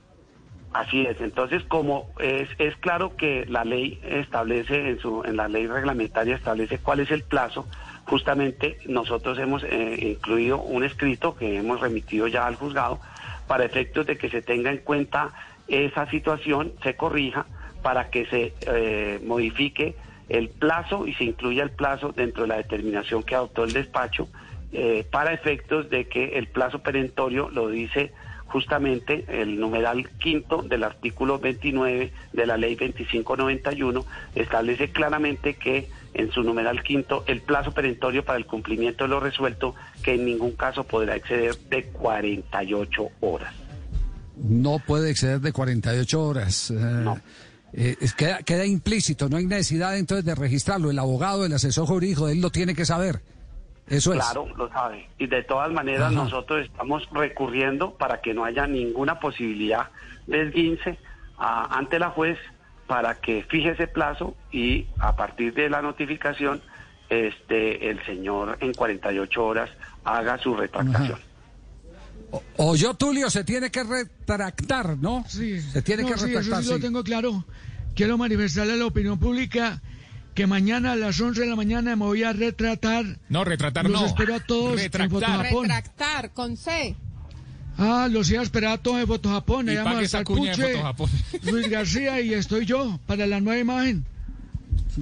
Así 0.73 1.05
es. 1.07 1.21
Entonces, 1.21 1.62
como 1.64 2.09
es, 2.19 2.49
es 2.59 2.76
claro 2.76 3.14
que 3.17 3.45
la 3.47 3.64
ley 3.64 4.00
establece, 4.05 4.88
en, 4.88 4.99
su, 4.99 5.23
en 5.25 5.37
la 5.37 5.49
ley 5.49 5.67
reglamentaria 5.67 6.37
establece 6.37 6.79
cuál 6.79 7.00
es 7.00 7.11
el 7.11 7.23
plazo, 7.23 7.67
justamente 8.07 8.79
nosotros 8.87 9.38
hemos 9.38 9.64
eh, 9.64 9.99
incluido 10.00 10.61
un 10.62 10.83
escrito 10.85 11.37
que 11.37 11.59
hemos 11.59 11.81
remitido 11.81 12.26
ya 12.26 12.47
al 12.47 12.57
juzgado 12.57 13.00
para 13.47 13.64
efectos 13.64 14.07
de 14.07 14.17
que 14.17 14.31
se 14.31 14.41
tenga 14.41 14.71
en 14.71 14.79
cuenta 14.79 15.33
esa 15.69 16.09
situación, 16.11 16.73
se 16.83 16.97
corrija 16.97 17.47
para 17.83 18.09
que 18.11 18.26
se 18.26 18.55
eh, 18.67 19.21
modifique 19.25 19.95
el 20.29 20.49
plazo 20.49 21.07
y 21.07 21.14
se 21.14 21.25
incluya 21.25 21.62
el 21.62 21.71
plazo 21.71 22.12
dentro 22.12 22.43
de 22.43 22.49
la 22.49 22.57
determinación 22.57 23.23
que 23.23 23.35
adoptó 23.35 23.64
el 23.64 23.73
despacho 23.73 24.29
eh, 24.73 25.07
para 25.11 25.35
efectos 25.35 25.91
de 25.91 26.09
que 26.09 26.38
el 26.38 26.47
plazo 26.47 26.79
perentorio 26.79 27.50
lo 27.50 27.69
dice 27.69 28.12
justamente 28.52 29.25
el 29.28 29.59
numeral 29.59 30.09
quinto 30.21 30.62
del 30.62 30.85
artículo 30.85 31.38
29 31.38 32.12
de 32.32 32.47
la 32.47 32.56
ley 32.59 32.75
2591 32.76 34.04
establece 34.35 34.90
claramente 34.90 35.54
que 35.54 35.88
en 36.14 36.30
su 36.30 36.42
numeral 36.42 36.82
quinto 36.82 37.25
el 37.26 37.40
plazo 37.40 37.73
perentorio 37.73 38.25
para 38.25 38.37
el 38.38 38.44
cumplimiento 38.47 39.04
de 39.04 39.09
lo 39.09 39.21
resuelto 39.21 39.75
que 40.02 40.14
en 40.14 40.26
ningún 40.26 40.52
caso 40.52 40.85
podrá 40.85 41.16
exceder 41.16 41.56
de 41.71 41.85
48 41.85 43.09
horas. 43.21 43.54
No 44.37 44.78
puede 44.78 45.11
exceder 45.11 45.40
de 45.40 45.52
48 45.52 46.23
horas. 46.23 46.71
eh, 46.71 46.75
No. 46.75 47.18
eh, 47.73 47.97
es- 48.00 48.12
queda, 48.14 48.38
queda 48.42 48.66
implícito, 48.66 49.28
no 49.30 49.38
hay 49.38 49.47
necesidad 49.47 49.97
entonces 49.97 50.25
de 50.26 50.35
registrarlo. 50.35 50.90
El 50.90 50.99
abogado, 50.99 51.47
el 51.47 51.52
asesor 51.54 51.87
jurídico, 51.87 52.28
él 52.28 52.40
lo 52.42 52.50
tiene 52.50 52.75
que 52.75 52.85
saber. 52.85 53.21
Eso 53.88 54.12
es. 54.12 54.18
Claro, 54.20 54.46
lo 54.56 54.68
sabe. 54.70 55.08
Y 55.18 55.26
de 55.26 55.42
todas 55.42 55.70
maneras 55.72 56.12
Ajá. 56.12 56.24
nosotros 56.24 56.64
estamos 56.66 57.08
recurriendo 57.12 57.94
para 57.94 58.20
que 58.20 58.32
no 58.34 58.44
haya 58.44 58.66
ninguna 58.66 59.18
posibilidad 59.20 59.90
de 60.26 60.42
esguince 60.48 60.98
a- 61.38 61.76
ante 61.76 61.98
la 61.98 62.10
juez 62.10 62.38
para 62.86 63.16
que 63.20 63.42
fije 63.50 63.70
ese 63.70 63.86
plazo 63.88 64.34
y 64.52 64.86
a 64.98 65.16
partir 65.16 65.54
de 65.54 65.68
la 65.70 65.82
notificación 65.82 66.60
este 67.10 67.90
el 67.90 68.04
señor 68.06 68.56
en 68.60 68.72
48 68.72 69.44
horas 69.44 69.70
haga 70.04 70.38
su 70.38 70.54
retractación. 70.54 71.18
O, 72.30 72.42
o 72.56 72.76
yo, 72.76 72.94
Tulio, 72.94 73.28
se 73.28 73.44
tiene 73.44 73.70
que 73.70 73.82
retractar, 73.84 74.96
¿no? 74.96 75.24
Sí. 75.28 75.60
Se 75.60 75.82
tiene 75.82 76.02
No, 76.04 76.08
que 76.10 76.18
sí, 76.18 76.26
retractar. 76.26 76.52
Eso 76.60 76.62
sí 76.62 76.68
lo 76.70 76.76
sí. 76.76 76.82
tengo 76.82 77.04
claro. 77.04 77.44
Quiero 77.94 78.16
manifestarle 78.16 78.72
a 78.72 78.76
la 78.76 78.86
opinión 78.86 79.18
pública 79.18 79.82
que 80.34 80.46
mañana 80.46 80.92
a 80.92 80.96
las 80.96 81.20
11 81.20 81.40
de 81.40 81.46
la 81.46 81.56
mañana 81.56 81.94
me 81.96 82.04
voy 82.04 82.22
a 82.22 82.32
retratar. 82.32 83.04
No, 83.28 83.44
retratar 83.44 83.88
Los 83.88 84.00
no. 84.00 84.06
espero 84.06 84.34
a 84.34 84.40
todos 84.40 84.72
en 84.72 84.78
Retractar. 84.92 85.42
Retractar 85.52 86.30
con 86.32 86.56
C. 86.56 86.94
Ah, 87.78 88.08
los 88.10 88.30
iba 88.30 88.40
a 88.40 88.44
esperar 88.44 88.72
a 88.72 88.78
todos 88.78 89.00
en 89.00 89.06
Fotojapón. 89.06 89.66
Y 89.68 89.70
Ahí 89.70 89.76
vamos 89.78 89.98
a 89.98 90.02
esa 90.02 90.20
estar 90.20 90.36
Puche. 90.36 90.74
Luis 91.50 91.68
García 91.68 92.20
y 92.20 92.34
estoy 92.34 92.66
yo 92.66 92.98
para 93.06 93.26
la 93.26 93.40
nueva 93.40 93.60
imagen. 93.60 94.04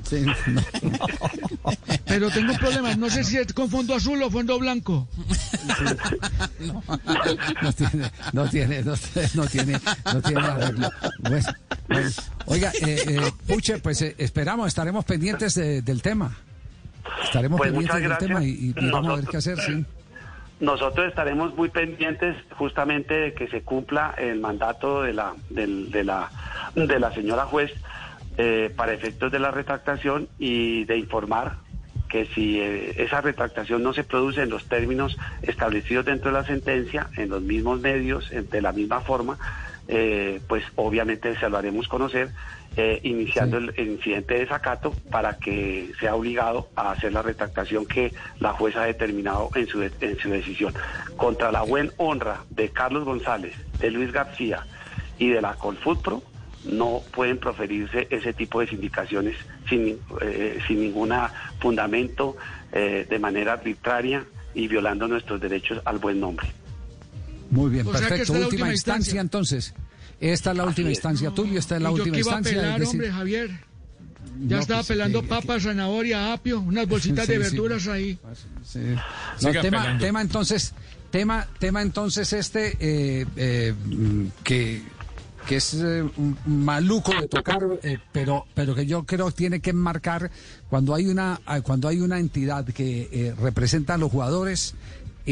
Sí, 0.04 0.24
no. 0.46 0.62
Pero 2.06 2.30
tengo 2.30 2.52
un 2.52 2.58
problema. 2.58 2.94
No 2.96 3.08
sé 3.10 3.24
si 3.24 3.36
es 3.38 3.52
con 3.52 3.68
fondo 3.70 3.94
azul 3.94 4.22
o 4.22 4.30
fondo 4.30 4.58
blanco. 4.58 5.08
No 7.62 7.72
tiene, 7.72 8.10
no 8.32 8.48
tiene, 8.48 8.82
no, 8.82 8.94
tiene- 8.96 9.28
no 9.34 9.46
tiene, 9.46 9.80
no 10.12 10.22
tiene 10.22 10.40
arreglo. 10.40 10.88
Bueno, 11.20 11.46
bueno. 11.88 12.10
Oiga, 12.46 12.72
eh, 12.80 13.02
eh, 13.08 13.32
Puche, 13.46 13.78
pues 13.78 14.02
eh, 14.02 14.14
esperamos, 14.18 14.68
estaremos 14.68 15.04
pendientes 15.04 15.54
de- 15.54 15.82
del 15.82 16.02
tema. 16.02 16.36
Estaremos 17.24 17.58
Pues 17.58 17.70
pendientes 17.72 18.02
del 18.02 18.18
tema 18.18 18.44
y, 18.44 18.48
y 18.48 18.72
gracias. 18.72 18.92
vamos 18.92 19.10
a 19.12 19.16
ver 19.16 19.24
Nosotros- 19.24 19.30
qué 19.30 19.36
hacer, 19.36 19.60
sí. 19.60 19.84
Nosotros 20.60 21.08
estaremos 21.08 21.54
muy 21.56 21.70
pendientes 21.70 22.36
justamente 22.58 23.14
de 23.14 23.34
que 23.34 23.48
se 23.48 23.62
cumpla 23.62 24.14
el 24.18 24.40
mandato 24.40 25.02
de 25.02 25.14
la 25.14 25.32
del- 25.48 25.90
de 25.90 26.04
la 26.04 26.30
de 26.74 27.00
la 27.00 27.12
señora 27.14 27.46
juez 27.46 27.72
eh, 28.36 28.72
para 28.76 28.92
efectos 28.92 29.30
de 29.32 29.38
la 29.38 29.50
retractación 29.50 30.28
y 30.38 30.84
de 30.84 30.96
informar 30.98 31.56
que 32.08 32.26
si 32.34 32.58
eh, 32.60 32.94
esa 32.96 33.20
retractación 33.20 33.82
no 33.82 33.92
se 33.92 34.02
produce 34.04 34.42
en 34.42 34.50
los 34.50 34.66
términos 34.66 35.16
establecidos 35.42 36.04
dentro 36.04 36.32
de 36.32 36.38
la 36.38 36.44
sentencia, 36.44 37.08
en 37.16 37.28
los 37.28 37.40
mismos 37.42 37.80
medios, 37.80 38.30
en- 38.32 38.48
de 38.50 38.60
la 38.60 38.72
misma 38.72 39.00
forma, 39.02 39.38
eh, 39.86 40.40
pues 40.48 40.64
obviamente 40.76 41.36
se 41.36 41.48
lo 41.48 41.56
haremos 41.58 41.86
conocer, 41.86 42.32
eh, 42.76 43.00
iniciando 43.04 43.58
el, 43.58 43.72
el 43.76 43.88
incidente 43.90 44.34
de 44.34 44.40
desacato 44.40 44.96
para 45.10 45.38
que 45.38 45.92
sea 46.00 46.14
obligado 46.14 46.68
a 46.76 46.92
hacer 46.92 47.12
la 47.12 47.22
retractación 47.22 47.86
que 47.86 48.12
la 48.40 48.52
jueza 48.54 48.82
ha 48.82 48.86
determinado 48.86 49.50
en 49.54 49.66
su, 49.68 49.80
de- 49.80 49.92
en 50.00 50.18
su 50.18 50.30
decisión. 50.30 50.74
Contra 51.16 51.52
la 51.52 51.62
buena 51.62 51.90
honra 51.96 52.44
de 52.50 52.70
Carlos 52.70 53.04
González, 53.04 53.54
de 53.78 53.90
Luis 53.90 54.10
García 54.12 54.66
y 55.18 55.28
de 55.30 55.40
la 55.42 55.54
Colfutpro, 55.54 56.22
no 56.64 57.02
pueden 57.14 57.38
proferirse 57.38 58.06
ese 58.10 58.32
tipo 58.32 58.60
de 58.60 58.66
sindicaciones 58.68 59.36
sin, 59.68 59.98
eh, 60.20 60.58
sin 60.66 60.80
ningún 60.80 61.10
fundamento, 61.60 62.36
eh, 62.72 63.06
de 63.08 63.18
manera 63.18 63.54
arbitraria 63.54 64.24
y 64.54 64.68
violando 64.68 65.08
nuestros 65.08 65.40
derechos 65.40 65.80
al 65.84 65.98
buen 65.98 66.20
nombre. 66.20 66.46
Muy 67.50 67.70
bien, 67.70 67.86
O 67.86 67.90
perfecto. 67.92 68.14
esta 68.14 68.22
es 68.22 68.28
la 68.30 68.34
última 68.36 68.48
última 68.48 68.72
instancia, 68.72 68.96
instancia. 68.98 69.20
entonces. 69.20 69.74
Esta 70.20 70.50
es 70.50 70.56
la 70.56 70.64
última 70.64 70.88
es. 70.90 70.96
instancia, 70.98 71.30
Tulio, 71.30 71.58
esta 71.58 71.76
es 71.76 71.82
la 71.82 71.90
Y 71.90 71.92
yo 71.92 71.96
última 72.02 72.14
que 72.14 72.20
iba 72.20 72.32
a 72.32 72.36
instancia. 72.38 72.60
pelar, 72.60 72.74
es 72.74 72.80
decir- 72.80 72.90
hombre, 72.90 73.12
Javier. 73.12 73.50
Ya 74.42 74.56
No, 74.56 74.62
estaba 74.62 74.80
pues, 74.80 74.88
pelando 74.88 75.18
eh, 75.20 75.24
papas, 75.28 75.62
zanahoria, 75.62 76.32
apio, 76.32 76.60
unas 76.60 76.86
bolsitas 76.88 77.26
Sí, 77.26 77.32
de 77.32 77.44
sí. 77.44 77.50
verduras 77.50 77.86
ahí. 77.88 78.18
Sí. 78.64 78.80
No, 79.42 79.60
tema, 79.60 79.98
tema 79.98 80.20
entonces, 80.20 80.74
tema, 81.10 81.46
tema 81.58 81.80
entonces 81.82 82.32
este 82.34 82.76
eh, 82.80 83.26
eh, 83.36 83.74
mm, 83.86 84.26
que, 84.44 84.82
que 85.50 85.56
es 85.56 85.74
eh, 85.74 86.08
maluco 86.46 87.12
de 87.20 87.26
tocar, 87.26 87.58
eh, 87.82 87.98
pero, 88.12 88.46
pero 88.54 88.72
que 88.72 88.86
yo 88.86 89.02
creo 89.02 89.32
tiene 89.32 89.58
que 89.58 89.72
marcar 89.72 90.30
cuando 90.68 90.94
hay 90.94 91.08
una, 91.08 91.40
ah, 91.44 91.60
cuando 91.60 91.88
hay 91.88 91.98
una 92.00 92.20
entidad 92.20 92.64
que 92.66 93.08
eh, 93.10 93.34
representa 93.36 93.94
a 93.94 93.98
los 93.98 94.12
jugadores 94.12 94.76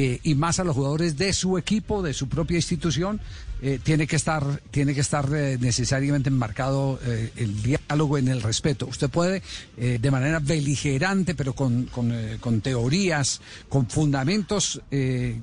eh, 0.00 0.20
y 0.22 0.36
más 0.36 0.60
a 0.60 0.64
los 0.64 0.76
jugadores 0.76 1.18
de 1.18 1.32
su 1.32 1.58
equipo, 1.58 2.02
de 2.02 2.14
su 2.14 2.28
propia 2.28 2.54
institución, 2.54 3.20
eh, 3.60 3.80
tiene 3.82 4.06
que 4.06 4.14
estar, 4.14 4.62
tiene 4.70 4.94
que 4.94 5.00
estar 5.00 5.28
eh, 5.34 5.58
necesariamente 5.60 6.28
enmarcado 6.28 7.00
el 7.34 7.60
diálogo 7.62 8.16
en 8.16 8.28
el 8.28 8.40
respeto. 8.40 8.86
Usted 8.86 9.10
puede, 9.10 9.42
de 9.76 10.10
manera 10.12 10.38
beligerante, 10.38 11.34
pero 11.34 11.52
con, 11.52 11.86
con, 11.86 12.60
teorías, 12.60 13.40
con 13.68 13.88
fundamentos, 13.88 14.80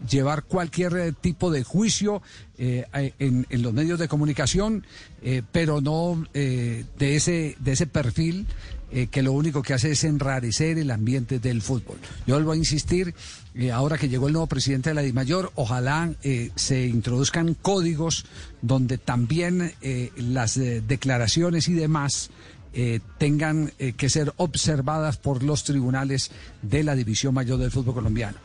llevar 0.10 0.44
cualquier 0.44 1.14
tipo 1.16 1.52
de 1.52 1.66
juicio 1.66 2.22
en, 2.58 3.46
en 3.50 3.62
los 3.62 3.74
medios 3.74 4.00
de 4.00 4.08
comunicación, 4.08 4.86
pero 5.52 5.82
no 5.82 6.26
de 6.34 6.86
ese, 7.00 7.58
de 7.60 7.72
ese 7.74 7.88
perfil 7.88 8.48
eh, 8.92 9.08
que 9.08 9.24
lo 9.24 9.32
único 9.32 9.62
que 9.62 9.74
hace 9.74 9.92
es 9.92 10.04
enrarecer 10.04 10.78
el 10.78 10.92
ambiente 10.92 11.40
del 11.40 11.62
fútbol. 11.62 11.98
Yo 12.28 12.36
vuelvo 12.36 12.52
a 12.52 12.56
insistir, 12.56 13.16
eh, 13.56 13.72
ahora 13.72 13.98
que 13.98 14.08
llegó 14.08 14.28
el 14.28 14.34
nuevo 14.34 14.48
presidente 14.48 14.92
de 14.92 14.94
la 14.94 15.02
DIMAYOR, 15.02 15.52
ojalá 15.56 16.14
eh, 16.24 16.52
se 16.56 16.86
introduzcan 16.86 17.56
códigos 17.56 18.26
donde 18.62 18.98
también 18.98 19.74
las 20.18 20.56
declaraciones 20.56 21.68
y 21.68 21.74
demás 21.74 22.32
tengan 23.18 23.72
que 23.96 24.10
ser 24.10 24.34
observadas 24.38 25.18
por 25.18 25.44
los 25.44 25.64
tribunales 25.64 26.32
de 26.62 26.84
la 26.84 26.96
División 26.96 27.34
Mayor 27.34 27.60
del 27.60 27.72
Fútbol 27.72 27.94
Colombiano. 27.94 28.38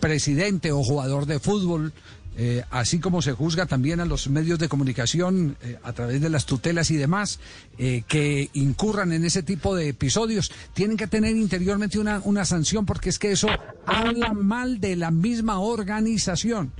Presidente 0.00 0.72
o 0.72 0.82
jugador 0.82 1.26
de 1.26 1.38
fútbol 1.38 1.92
eh, 2.40 2.64
así 2.70 3.00
como 3.00 3.20
se 3.20 3.32
juzga 3.32 3.66
también 3.66 3.98
a 3.98 4.04
los 4.04 4.28
medios 4.28 4.60
de 4.60 4.68
comunicación 4.68 5.56
eh, 5.60 5.76
a 5.82 5.92
través 5.92 6.20
de 6.20 6.30
las 6.30 6.46
tutelas 6.46 6.88
y 6.92 6.96
demás, 6.96 7.40
eh, 7.78 8.04
que 8.06 8.48
incurran 8.52 9.10
en 9.12 9.24
ese 9.24 9.42
tipo 9.42 9.74
de 9.74 9.88
episodios, 9.88 10.52
tienen 10.72 10.96
que 10.96 11.08
tener 11.08 11.36
interiormente 11.36 11.98
una, 11.98 12.20
una 12.22 12.44
sanción 12.44 12.86
porque 12.86 13.08
es 13.08 13.18
que 13.18 13.32
eso 13.32 13.48
habla 13.84 14.32
mal 14.34 14.80
de 14.80 14.94
la 14.94 15.10
misma 15.10 15.58
organización. 15.58 16.72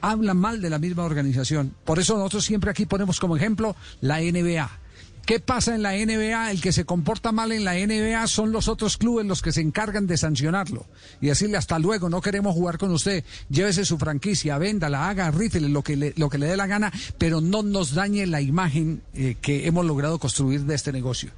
hablan 0.00 0.38
mal 0.38 0.62
de 0.62 0.70
la 0.70 0.78
misma 0.78 1.04
organización. 1.04 1.74
Por 1.84 1.98
eso 1.98 2.16
nosotros 2.16 2.46
siempre 2.46 2.70
aquí 2.70 2.86
ponemos 2.86 3.20
como 3.20 3.36
ejemplo 3.36 3.76
la 4.00 4.18
NBA. 4.18 4.79
¿Qué 5.26 5.38
pasa 5.38 5.74
en 5.74 5.82
la 5.82 5.92
NBA? 5.92 6.50
El 6.50 6.60
que 6.60 6.72
se 6.72 6.84
comporta 6.84 7.30
mal 7.30 7.52
en 7.52 7.64
la 7.64 7.74
NBA 7.74 8.26
son 8.26 8.52
los 8.52 8.68
otros 8.68 8.96
clubes 8.96 9.26
los 9.26 9.42
que 9.42 9.52
se 9.52 9.60
encargan 9.60 10.06
de 10.06 10.16
sancionarlo 10.16 10.86
y 11.20 11.28
decirle 11.28 11.56
hasta 11.56 11.78
luego, 11.78 12.08
no 12.08 12.20
queremos 12.20 12.54
jugar 12.54 12.78
con 12.78 12.90
usted, 12.90 13.24
llévese 13.48 13.84
su 13.84 13.98
franquicia, 13.98 14.58
véndala, 14.58 15.08
haga, 15.08 15.30
rifle, 15.30 15.68
lo 15.68 15.82
que 15.82 15.96
le, 15.96 16.14
lo 16.16 16.28
que 16.28 16.38
le 16.38 16.46
dé 16.46 16.56
la 16.56 16.66
gana, 16.66 16.92
pero 17.18 17.40
no 17.40 17.62
nos 17.62 17.94
dañe 17.94 18.26
la 18.26 18.40
imagen 18.40 19.02
eh, 19.14 19.36
que 19.40 19.66
hemos 19.66 19.86
logrado 19.86 20.18
construir 20.18 20.62
de 20.62 20.74
este 20.74 20.92
negocio. 20.92 21.30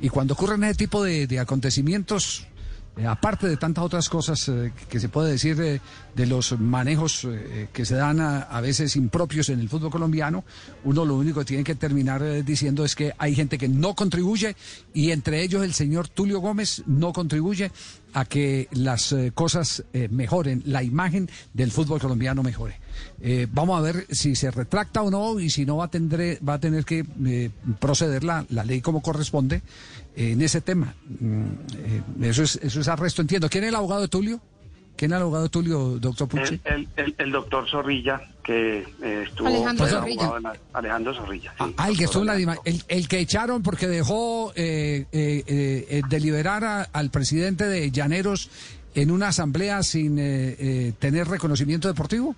Y 0.00 0.08
cuando 0.08 0.34
ocurren 0.34 0.64
ese 0.64 0.74
tipo 0.74 1.02
de, 1.02 1.26
de 1.26 1.38
acontecimientos, 1.38 2.46
eh, 2.96 3.06
aparte 3.06 3.46
de 3.46 3.58
tantas 3.58 3.84
otras 3.84 4.08
cosas 4.08 4.48
eh, 4.48 4.72
que 4.88 4.98
se 4.98 5.10
puede 5.10 5.32
decir 5.32 5.60
eh, 5.60 5.80
de 6.14 6.26
los 6.26 6.58
manejos 6.58 7.28
que 7.72 7.84
se 7.84 7.94
dan 7.94 8.20
a, 8.20 8.40
a 8.40 8.60
veces 8.62 8.96
impropios 8.96 9.50
en 9.50 9.60
el 9.60 9.68
fútbol 9.68 9.90
colombiano, 9.90 10.44
uno 10.84 11.04
lo 11.04 11.16
único 11.16 11.40
que 11.40 11.44
tiene 11.46 11.64
que 11.64 11.74
terminar 11.74 12.22
diciendo 12.42 12.86
es 12.86 12.94
que 12.94 13.12
hay 13.18 13.34
gente 13.34 13.58
que 13.58 13.68
no 13.68 13.94
contribuye 13.94 14.56
y 14.94 15.10
entre 15.10 15.42
ellos 15.42 15.62
el 15.62 15.74
señor 15.74 16.08
Tulio 16.08 16.40
Gómez 16.40 16.84
no 16.86 17.12
contribuye 17.12 17.70
a 18.16 18.24
que 18.24 18.66
las 18.72 19.12
eh, 19.12 19.30
cosas 19.34 19.84
eh, 19.92 20.08
mejoren, 20.10 20.62
la 20.64 20.82
imagen 20.82 21.28
del 21.52 21.70
fútbol 21.70 22.00
colombiano 22.00 22.42
mejore. 22.42 22.80
Eh, 23.20 23.46
vamos 23.52 23.78
a 23.78 23.82
ver 23.82 24.06
si 24.10 24.34
se 24.34 24.50
retracta 24.50 25.02
o 25.02 25.10
no 25.10 25.38
y 25.38 25.50
si 25.50 25.66
no 25.66 25.76
va 25.76 25.84
a 25.84 25.90
tener, 25.90 26.40
va 26.46 26.54
a 26.54 26.58
tener 26.58 26.86
que 26.86 27.04
proceder 27.78 28.24
la, 28.24 28.46
la 28.48 28.64
ley 28.64 28.80
como 28.80 29.02
corresponde 29.02 29.60
en 30.16 30.40
ese 30.40 30.62
tema. 30.62 30.94
Mm, 31.20 32.22
eso, 32.24 32.42
es, 32.42 32.58
eso 32.62 32.80
es 32.80 32.88
arresto, 32.88 33.20
entiendo. 33.20 33.50
¿Quién 33.50 33.64
es 33.64 33.68
el 33.68 33.74
abogado 33.74 34.00
de 34.00 34.08
Tulio? 34.08 34.40
¿Quién 34.96 35.12
abogado 35.12 35.48
Tulio, 35.50 35.98
doctor 35.98 36.26
Puche? 36.28 36.58
El, 36.64 36.72
el, 36.74 36.88
el, 36.96 37.14
el 37.18 37.30
doctor 37.32 37.68
Zorrilla, 37.68 38.20
que 38.42 38.78
eh, 39.02 39.24
estuvo... 39.28 39.46
Alejandro 39.48 39.86
fue 39.86 39.94
Zorrilla. 39.94 40.32
Alejandro 40.72 41.14
Zorrilla. 41.14 41.54
sí, 41.58 41.74
Ah, 41.76 41.88
el 41.90 41.98
que 41.98 42.04
estuvo 42.04 42.22
en 42.22 42.26
la 42.26 42.34
el, 42.64 42.82
el 42.88 43.06
que 43.08 43.18
echaron 43.20 43.62
porque 43.62 43.86
dejó 43.88 44.52
eh, 44.56 45.04
eh, 45.12 45.44
eh, 45.46 45.86
eh, 45.90 46.02
deliberar 46.08 46.64
a- 46.64 46.82
al 46.82 47.10
presidente 47.10 47.64
de 47.66 47.90
Llaneros 47.90 48.48
en 48.94 49.10
una 49.10 49.28
asamblea 49.28 49.82
sin 49.82 50.18
eh, 50.18 50.56
eh, 50.58 50.92
tener 50.98 51.28
reconocimiento 51.28 51.88
deportivo. 51.88 52.34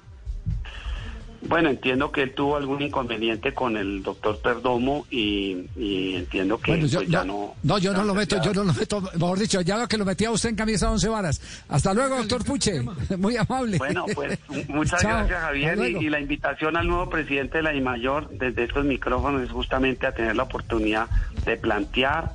Bueno, 1.41 1.71
entiendo 1.71 2.11
que 2.11 2.23
él 2.23 2.35
tuvo 2.35 2.57
algún 2.57 2.83
inconveniente 2.83 3.55
con 3.55 3.77
el 3.77 4.03
doctor 4.03 4.41
Perdomo 4.41 5.07
y, 5.09 5.57
y 5.77 6.17
entiendo 6.17 6.59
que 6.59 6.73
Bueno, 6.73 6.87
yo, 6.89 6.99
pues, 6.99 7.11
ya 7.11 7.21
no, 7.25 7.33
no... 7.33 7.55
no, 7.63 7.79
yo 7.79 7.93
no 7.93 8.03
lo 8.03 8.13
meto, 8.13 8.37
ya- 8.37 8.43
yo 8.43 8.53
no 8.55 8.65
lo 8.65 8.75
meto, 8.75 9.01
mejor 9.15 9.39
dicho, 9.39 9.61
ya 9.61 9.77
veo 9.77 9.87
que 9.87 9.97
lo 9.97 10.05
metía 10.05 10.33
usted 10.33 10.49
en 10.49 10.57
camisa 10.57 10.87
de 10.87 10.93
once 10.95 11.09
varas. 11.09 11.41
Hasta 11.69 11.95
luego, 11.95 12.17
doctor 12.17 12.45
Puche, 12.45 12.83
muy 13.17 13.37
amable. 13.37 13.79
Bueno, 13.79 14.05
pues 14.17 14.37
muchas 14.69 15.01
Chao, 15.01 15.11
gracias 15.19 15.41
Javier 15.41 15.79
y, 15.79 16.07
y 16.07 16.11
la 16.11 16.19
invitación 16.19 16.77
al 16.77 16.89
nuevo 16.89 17.09
presidente 17.09 17.59
de 17.59 17.63
la 17.63 17.71
DIMAYOR 17.71 18.31
desde 18.31 18.65
estos 18.65 18.85
micrófonos 18.85 19.43
es 19.43 19.51
justamente 19.51 20.09
a 20.09 20.13
tener 20.13 20.35
la 20.35 20.43
oportunidad 20.43 21.09
de 21.45 21.57
plantear, 21.57 22.33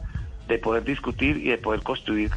de 0.48 0.58
poder 0.60 0.86
discutir 0.86 1.38
y 1.38 1.50
de 1.50 1.58
poder 1.58 1.82
construir 1.84 2.32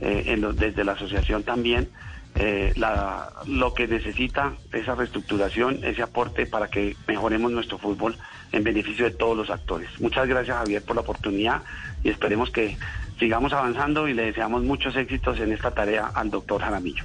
eh, 0.00 0.24
en 0.26 0.40
los- 0.40 0.56
desde 0.56 0.82
la 0.84 0.92
asociación 0.92 1.44
también 1.44 1.88
eh, 2.34 2.72
la- 2.76 3.32
lo 3.46 3.74
que 3.74 3.86
necesita 3.88 4.54
esa 4.72 4.94
reestructuración, 4.94 5.82
ese 5.84 6.02
aporte 6.02 6.46
para 6.46 6.68
que 6.68 6.96
mejoremos 7.06 7.50
nuestro 7.52 7.78
fútbol 7.78 8.16
en 8.52 8.64
beneficio 8.64 9.04
de 9.06 9.10
todos 9.12 9.36
los 9.36 9.50
actores. 9.50 9.88
Muchas 10.00 10.26
gracias 10.28 10.56
Javier 10.56 10.82
por 10.82 10.94
la 10.96 11.02
oportunidad 11.02 11.62
y 12.04 12.10
esperemos 12.10 12.50
que 12.50 12.76
sigamos 13.18 13.52
avanzando 13.52 14.06
y 14.08 14.14
le 14.14 14.26
deseamos 14.26 14.62
muchos 14.62 14.94
éxitos 14.96 15.38
en 15.40 15.52
esta 15.52 15.72
tarea 15.72 16.10
al 16.14 16.30
doctor 16.30 16.60
Jaramillo. 16.60 17.04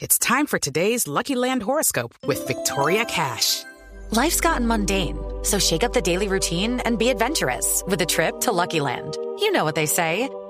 It's 0.00 0.18
time 0.18 0.46
for 0.46 0.60
today's 0.60 1.08
Lucky 1.08 1.34
Land 1.34 1.62
horoscope 1.64 2.14
with 2.26 2.46
Victoria 2.46 3.04
Cash. 3.04 3.64
Life's 4.12 4.40
gotten 4.40 4.66
mundane, 4.66 5.18
so 5.42 5.58
shake 5.58 5.82
up 5.84 5.92
the 5.92 6.00
daily 6.00 6.28
routine 6.28 6.80
and 6.86 6.96
be 6.98 7.10
adventurous 7.10 7.82
with 7.88 8.00
a 8.00 8.06
trip 8.06 8.40
to 8.42 8.52
Lucky 8.52 8.80
Land. 8.80 9.16
You 9.40 9.50
know 9.50 9.64
what 9.64 9.74
they 9.74 9.86
say. 9.86 10.28